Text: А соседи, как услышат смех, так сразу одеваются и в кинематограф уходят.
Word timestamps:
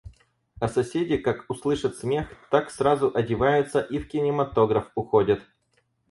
А 0.59 0.67
соседи, 0.67 1.17
как 1.17 1.47
услышат 1.47 1.95
смех, 1.95 2.27
так 2.49 2.71
сразу 2.71 3.11
одеваются 3.13 3.81
и 3.81 3.99
в 3.99 4.07
кинематограф 4.07 4.91
уходят. 4.95 5.43